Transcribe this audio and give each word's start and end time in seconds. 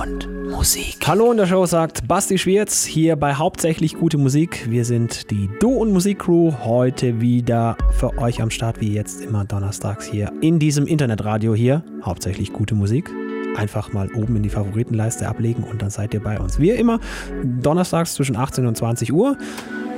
und 0.00 0.48
Musik. 0.48 0.96
Hallo 1.06 1.30
in 1.30 1.36
der 1.36 1.46
Show 1.46 1.66
sagt 1.66 2.08
Basti 2.08 2.38
Schwierz 2.38 2.84
hier 2.84 3.16
bei 3.16 3.34
Hauptsächlich 3.34 3.98
gute 3.98 4.16
Musik. 4.16 4.66
Wir 4.70 4.86
sind 4.86 5.30
die 5.30 5.50
Do 5.60 5.68
und 5.68 5.92
Musik 5.92 6.20
Crew 6.20 6.52
heute 6.64 7.20
wieder 7.20 7.76
für 7.98 8.16
euch 8.16 8.40
am 8.40 8.50
Start, 8.50 8.80
wie 8.80 8.94
jetzt 8.94 9.20
immer 9.20 9.44
donnerstags 9.44 10.06
hier 10.06 10.32
in 10.40 10.58
diesem 10.58 10.86
Internetradio 10.86 11.54
hier. 11.54 11.84
Hauptsächlich 12.02 12.52
gute 12.52 12.74
Musik. 12.74 13.10
Einfach 13.56 13.92
mal 13.92 14.10
oben 14.14 14.36
in 14.36 14.42
die 14.42 14.48
Favoritenleiste 14.48 15.28
ablegen 15.28 15.64
und 15.64 15.82
dann 15.82 15.90
seid 15.90 16.14
ihr 16.14 16.22
bei 16.22 16.40
uns. 16.40 16.58
Wie 16.58 16.70
immer, 16.70 16.98
donnerstags 17.44 18.14
zwischen 18.14 18.36
18 18.36 18.66
und 18.66 18.76
20 18.76 19.12
Uhr. 19.12 19.36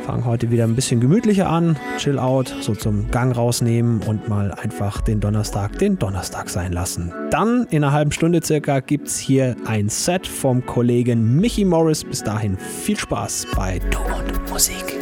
Fangen 0.05 0.25
heute 0.25 0.50
wieder 0.50 0.64
ein 0.64 0.75
bisschen 0.75 1.00
gemütlicher 1.00 1.48
an, 1.48 1.77
chill 1.96 2.18
out, 2.18 2.53
so 2.61 2.75
zum 2.75 3.11
Gang 3.11 3.37
rausnehmen 3.37 4.00
und 4.03 4.29
mal 4.29 4.50
einfach 4.50 5.00
den 5.00 5.21
Donnerstag 5.21 5.79
den 5.79 5.98
Donnerstag 5.98 6.48
sein 6.48 6.73
lassen. 6.73 7.12
Dann 7.30 7.67
in 7.71 7.85
einer 7.85 7.93
halben 7.93 8.11
Stunde 8.11 8.41
circa 8.43 8.80
gibt 8.80 9.07
es 9.09 9.18
hier 9.18 9.57
ein 9.64 9.89
Set 9.89 10.27
vom 10.27 10.67
Kollegen 10.67 11.36
Michi 11.36 11.64
Morris. 11.64 12.04
Bis 12.04 12.23
dahin 12.25 12.59
viel 12.59 12.99
Spaß 12.99 13.46
bei 13.54 13.81
Du 13.90 13.99
und 13.99 14.50
Musik. 14.50 15.01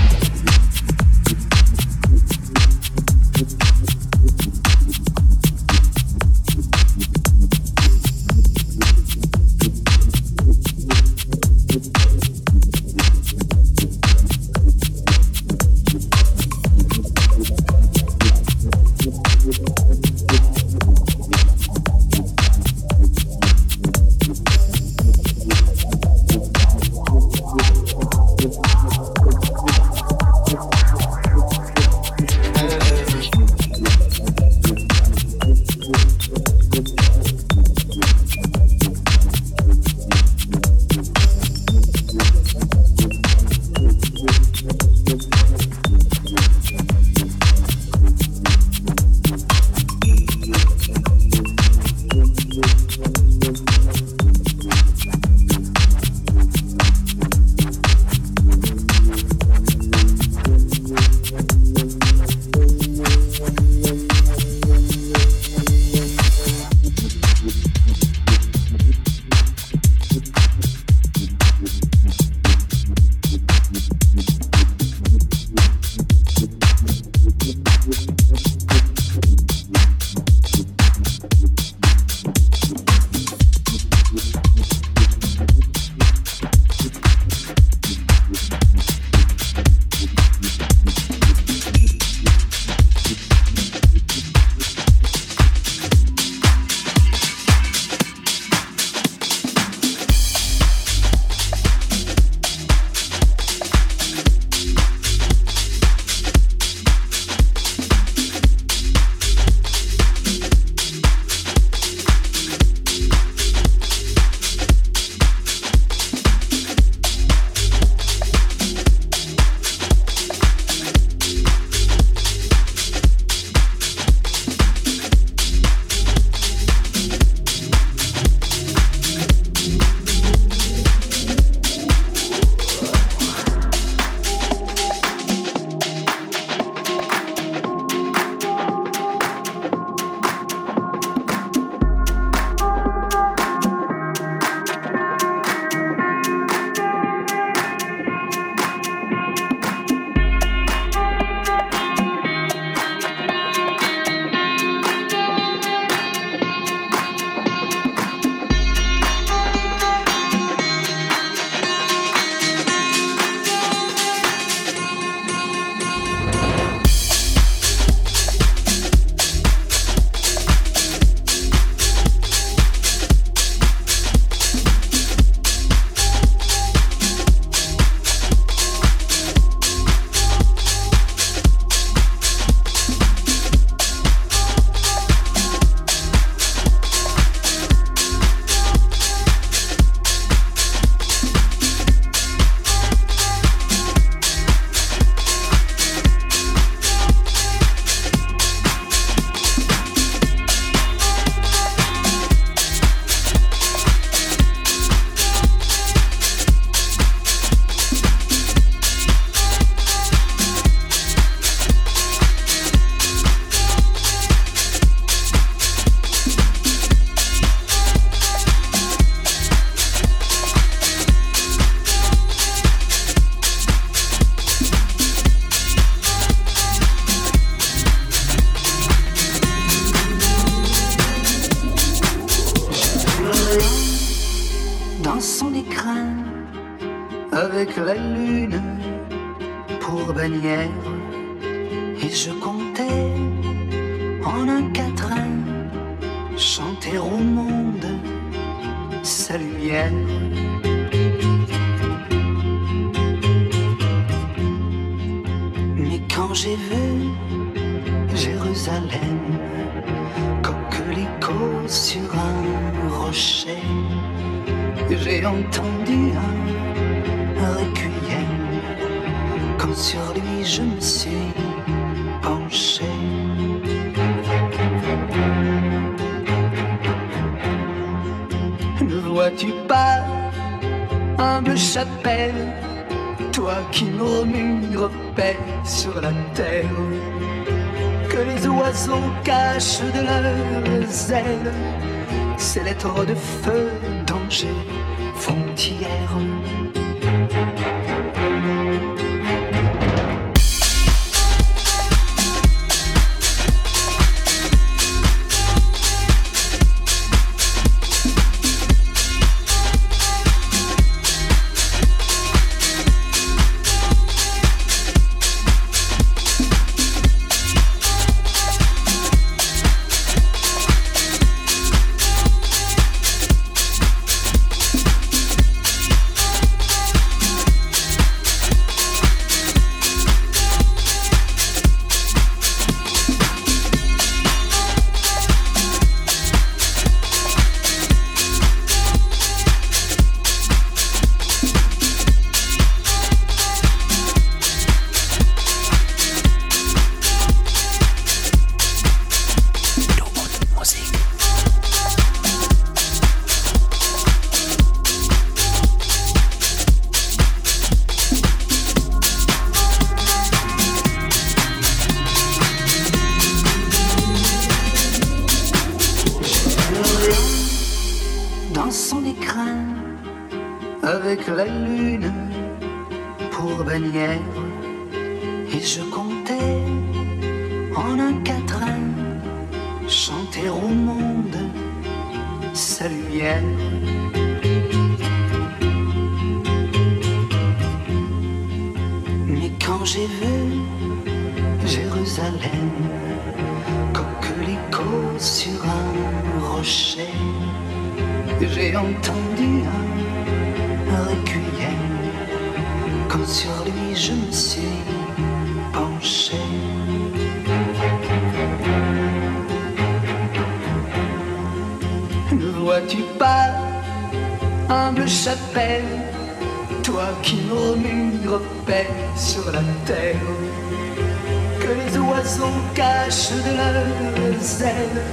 que 421.61 421.67
les 421.67 421.97
oiseaux 421.97 422.61
cachent 422.73 423.31
de 423.31 423.51
leurs 423.55 424.61
ailes. 424.61 425.03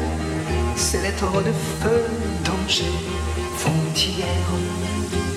Ces 0.77 1.01
lettres 1.03 1.43
de 1.43 1.53
feu, 1.81 2.03
danger, 2.45 2.93
frontières. 3.57 5.28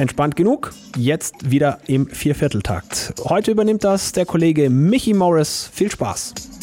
entspannt 0.00 0.36
genug. 0.36 0.72
Jetzt 0.96 1.50
wieder 1.50 1.78
im 1.86 2.06
Viervierteltakt. 2.06 3.14
Heute 3.24 3.50
übernimmt 3.50 3.84
das 3.84 4.12
der 4.12 4.26
Kollege 4.26 4.70
Michi 4.70 5.14
Morris. 5.14 5.70
Viel 5.72 5.90
Spaß! 5.90 6.57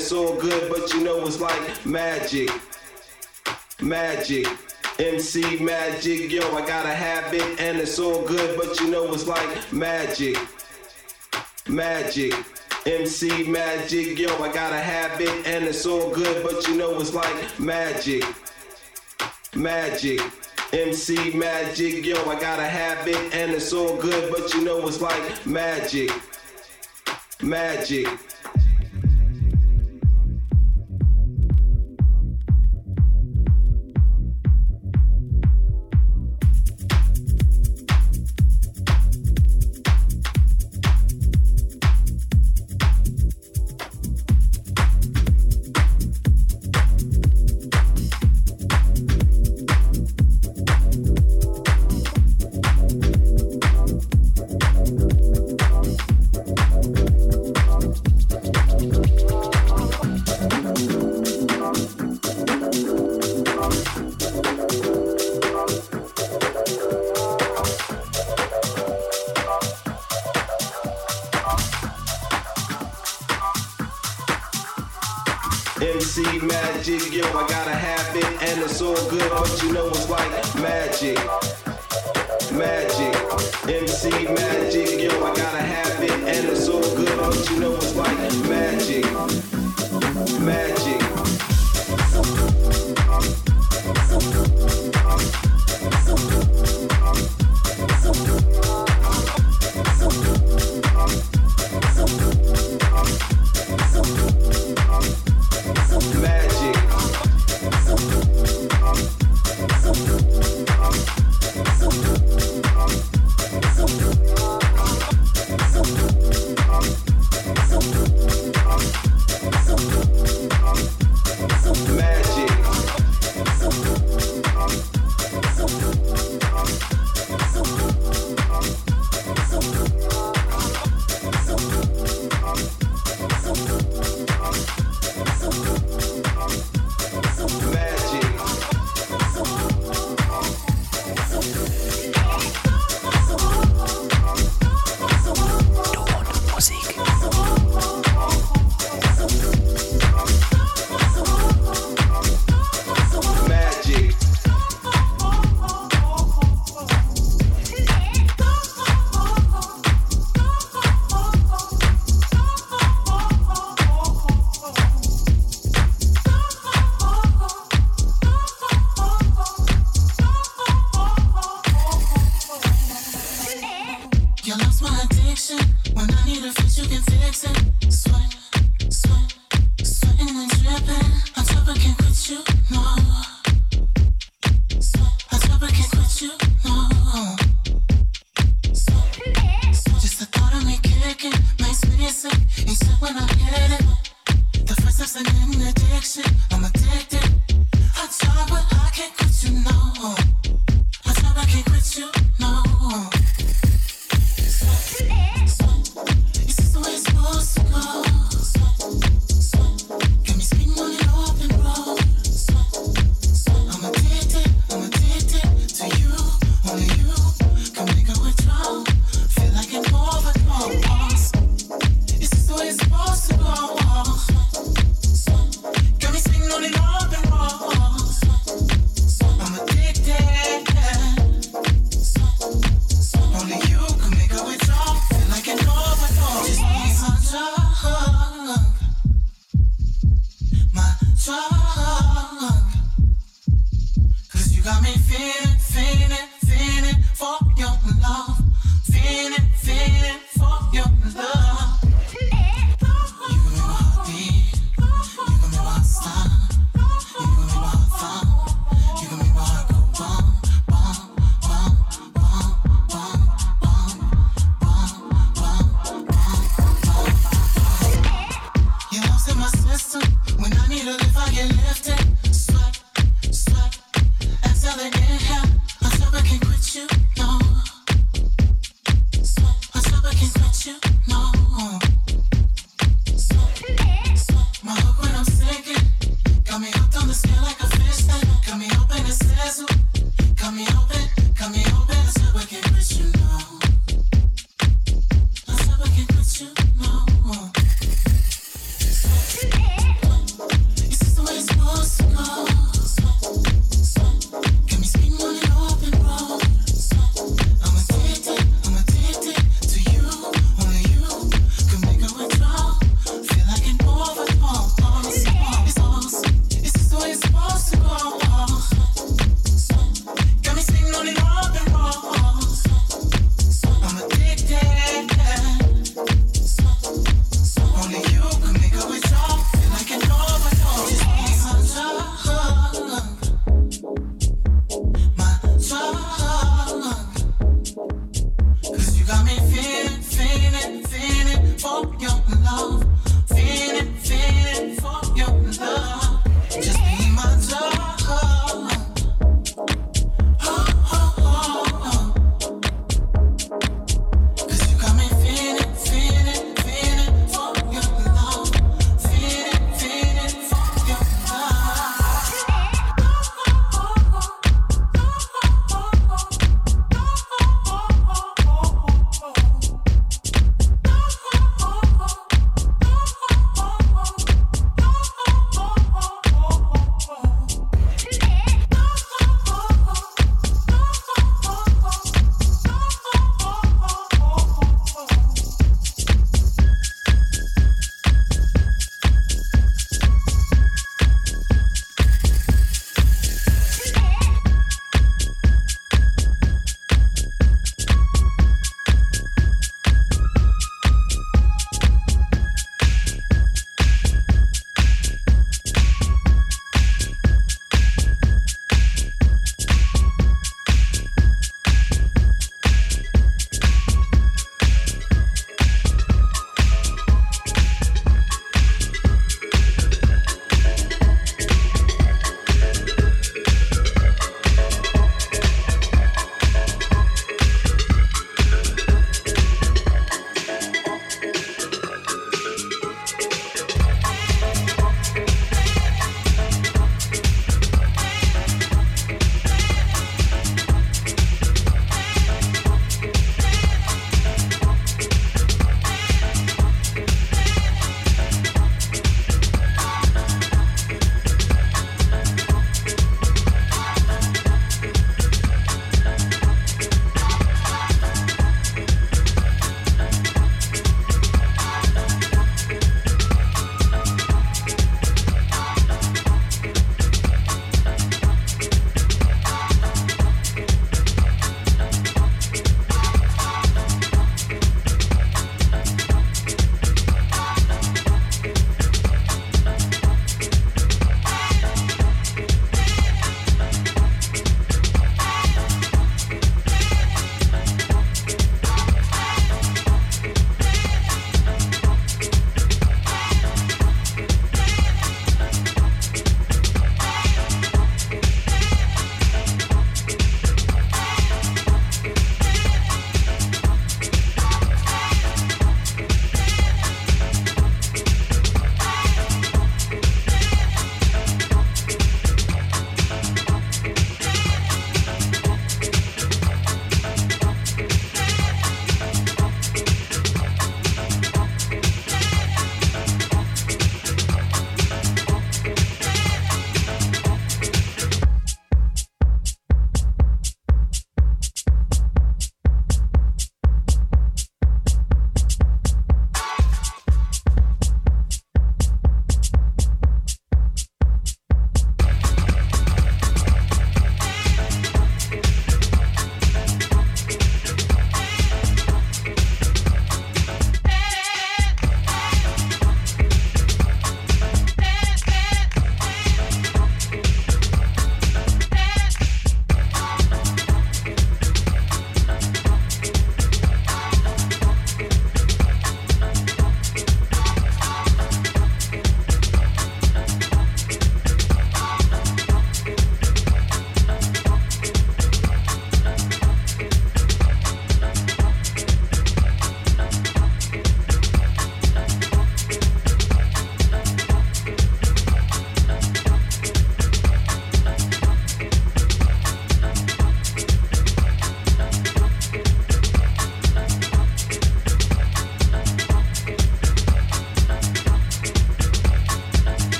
It's 0.00 0.12
all 0.12 0.34
good, 0.40 0.72
but 0.72 0.90
you 0.94 1.04
know 1.04 1.26
it's 1.26 1.40
like 1.40 1.84
magic, 1.84 2.50
magic, 3.82 4.46
MC 4.98 5.58
magic, 5.62 6.32
yo, 6.32 6.40
I 6.56 6.66
got 6.66 6.86
a 6.86 6.94
habit 6.94 7.60
and 7.60 7.76
it's 7.78 7.98
all 7.98 8.26
good, 8.26 8.56
but 8.56 8.80
you 8.80 8.90
know 8.90 9.12
it's 9.12 9.26
like 9.28 9.70
magic, 9.74 10.38
magic, 11.68 12.32
MC 12.86 13.44
magic, 13.44 14.18
yo, 14.18 14.34
I 14.42 14.50
got 14.50 14.72
a 14.72 14.80
habit 14.80 15.28
and 15.46 15.66
it's 15.66 15.84
all 15.84 16.10
good, 16.14 16.42
but 16.42 16.66
you 16.66 16.76
know 16.76 16.98
it's 16.98 17.12
like 17.12 17.60
magic, 17.60 18.24
magic. 19.54 20.20
MC 20.72 21.36
magic, 21.36 22.06
yo, 22.06 22.14
I 22.30 22.40
gotta 22.40 22.62
have 22.62 23.06
it, 23.06 23.34
and 23.34 23.50
it's 23.50 23.72
all 23.72 23.96
good, 23.96 24.32
but 24.32 24.54
you 24.54 24.64
know 24.64 24.86
it's 24.86 25.00
like 25.00 25.44
magic, 25.44 26.10
magic. 27.42 28.08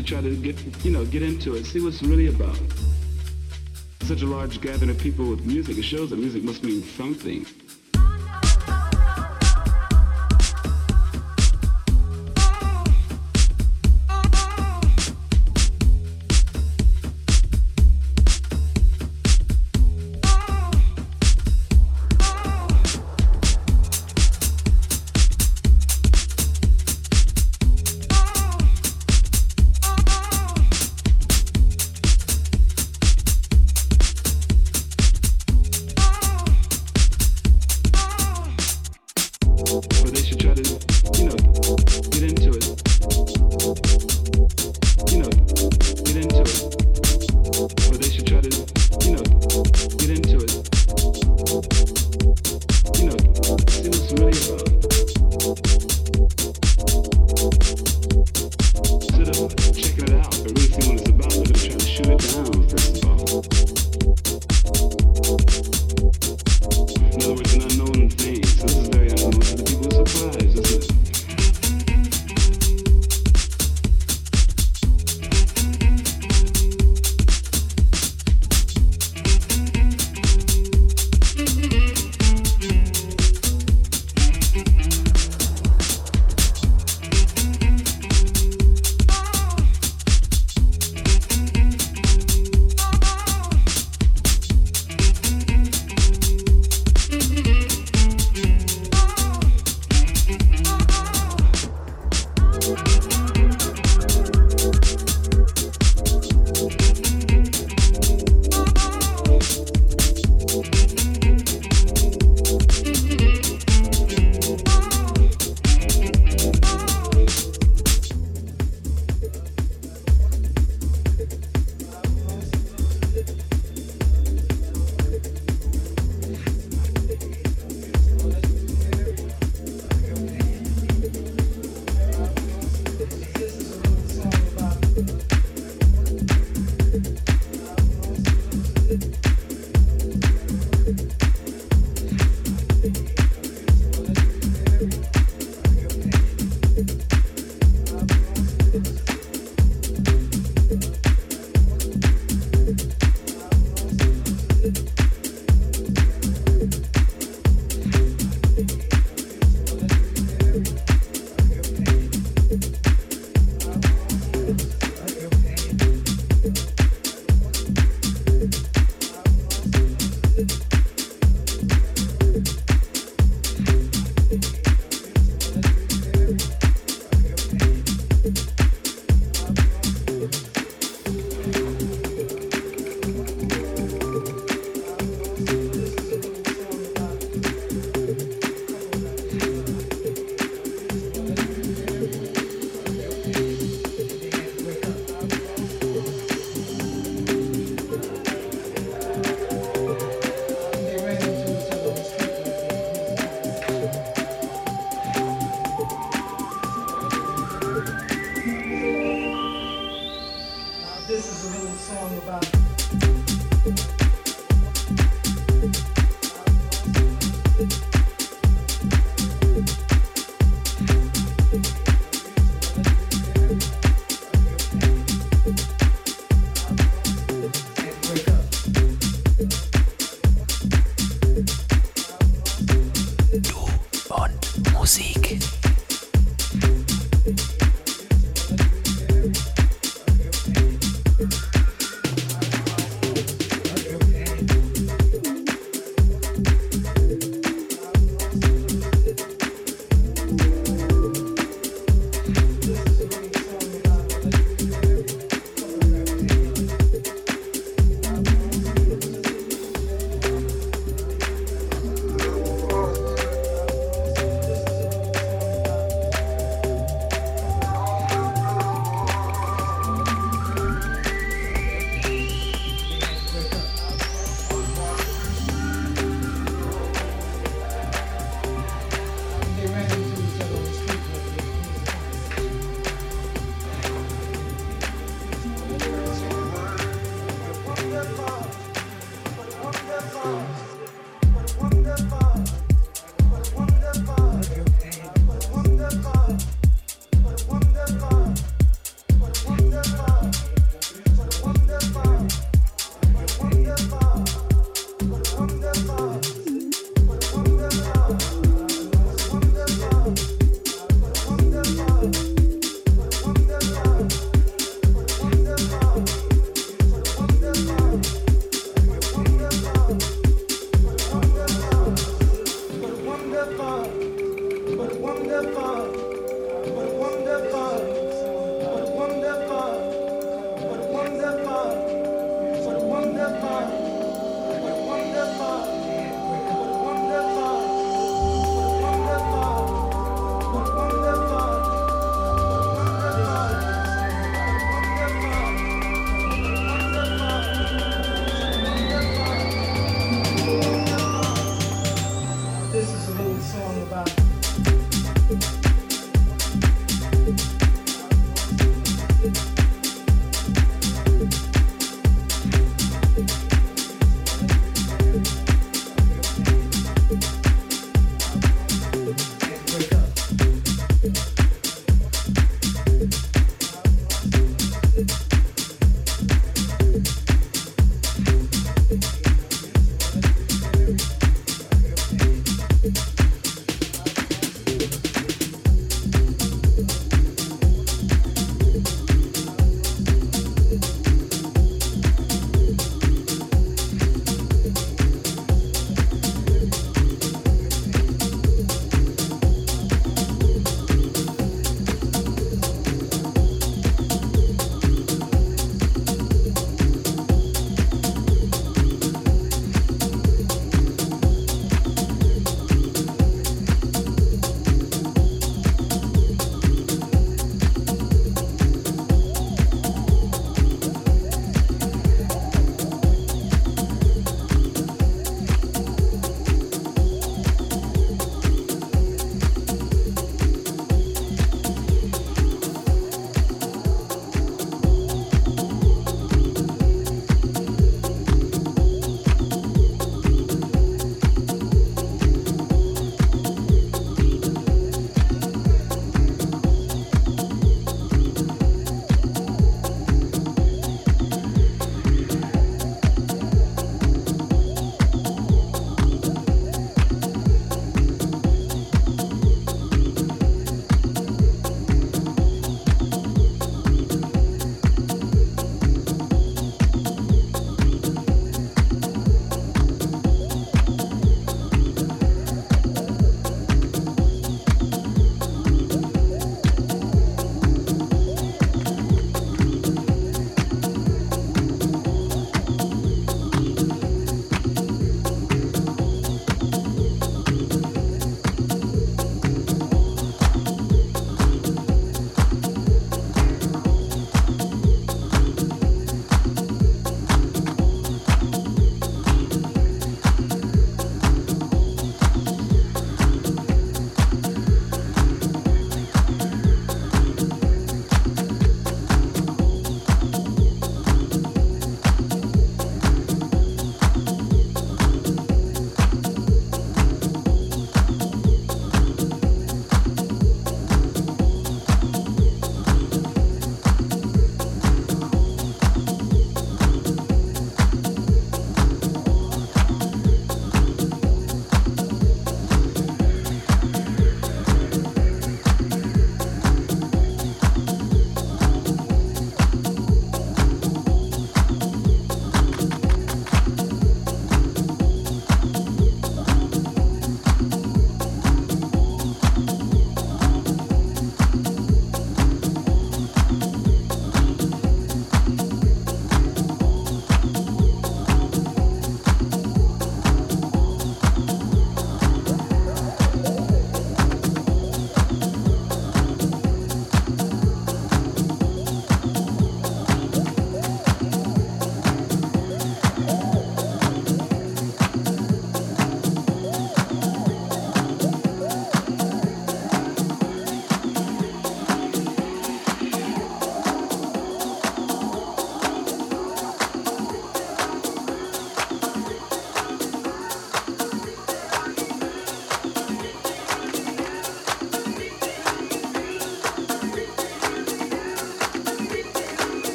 should 0.00 0.06
try 0.06 0.20
to 0.22 0.36
get, 0.36 0.56
you 0.84 0.90
know, 0.90 1.04
get 1.04 1.22
into 1.22 1.56
it, 1.56 1.66
see 1.66 1.80
what's 1.80 2.02
really 2.02 2.28
about. 2.28 2.58
Such 4.02 4.22
a 4.22 4.26
large 4.26 4.60
gathering 4.60 4.90
of 4.90 4.98
people 4.98 5.28
with 5.28 5.44
music, 5.44 5.76
it 5.76 5.82
shows 5.82 6.08
that 6.10 6.18
music 6.18 6.42
must 6.42 6.64
mean 6.64 6.82
something. 6.82 7.44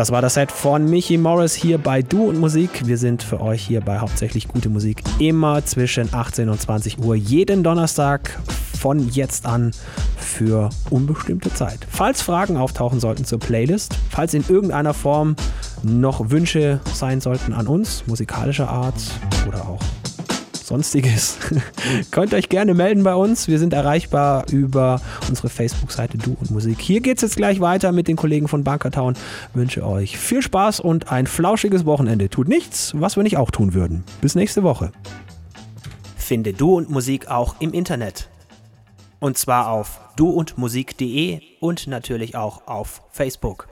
Das 0.00 0.10
war 0.10 0.22
das 0.22 0.32
Set 0.32 0.50
von 0.50 0.88
Michi 0.88 1.18
Morris 1.18 1.52
hier 1.52 1.76
bei 1.76 2.00
Du 2.00 2.26
und 2.26 2.40
Musik. 2.40 2.86
Wir 2.86 2.96
sind 2.96 3.22
für 3.22 3.38
euch 3.38 3.62
hier 3.62 3.82
bei 3.82 3.98
hauptsächlich 3.98 4.48
gute 4.48 4.70
Musik 4.70 5.02
immer 5.18 5.62
zwischen 5.66 6.14
18 6.14 6.48
und 6.48 6.58
20 6.58 7.00
Uhr 7.00 7.14
jeden 7.16 7.62
Donnerstag 7.62 8.40
von 8.80 9.10
jetzt 9.10 9.44
an 9.44 9.72
für 10.16 10.70
unbestimmte 10.88 11.52
Zeit. 11.52 11.86
Falls 11.90 12.22
Fragen 12.22 12.56
auftauchen 12.56 12.98
sollten 12.98 13.26
zur 13.26 13.40
Playlist, 13.40 13.94
falls 14.08 14.32
in 14.32 14.42
irgendeiner 14.48 14.94
Form 14.94 15.36
noch 15.82 16.30
Wünsche 16.30 16.80
sein 16.94 17.20
sollten 17.20 17.52
an 17.52 17.66
uns, 17.66 18.06
musikalischer 18.06 18.70
Art 18.70 18.96
oder 19.46 19.68
auch 19.68 19.82
sonstiges, 20.64 21.36
könnt 22.10 22.32
euch 22.32 22.48
gerne 22.48 22.72
melden 22.72 23.02
bei 23.02 23.14
uns. 23.14 23.48
Wir 23.48 23.58
sind 23.58 23.74
erreichbar 23.74 24.46
über 24.50 25.02
unsere 25.30 25.48
Facebook-Seite 25.48 26.18
Du 26.18 26.36
und 26.38 26.50
Musik. 26.50 26.80
Hier 26.80 27.00
geht 27.00 27.16
es 27.16 27.22
jetzt 27.22 27.36
gleich 27.36 27.60
weiter 27.60 27.92
mit 27.92 28.08
den 28.08 28.16
Kollegen 28.16 28.48
von 28.48 28.64
Bunkertown. 28.64 29.14
Wünsche 29.54 29.86
euch 29.86 30.18
viel 30.18 30.42
Spaß 30.42 30.80
und 30.80 31.10
ein 31.10 31.26
flauschiges 31.26 31.86
Wochenende. 31.86 32.28
Tut 32.28 32.48
nichts, 32.48 32.92
was 32.94 33.16
wir 33.16 33.22
nicht 33.22 33.38
auch 33.38 33.50
tun 33.50 33.72
würden. 33.72 34.04
Bis 34.20 34.34
nächste 34.34 34.62
Woche. 34.62 34.92
Finde 36.16 36.52
Du 36.52 36.76
und 36.76 36.90
Musik 36.90 37.28
auch 37.28 37.56
im 37.60 37.72
Internet. 37.72 38.28
Und 39.20 39.38
zwar 39.38 39.70
auf 39.70 40.00
duundmusik.de 40.16 41.40
und 41.60 41.86
natürlich 41.86 42.36
auch 42.36 42.66
auf 42.66 43.02
Facebook. 43.10 43.68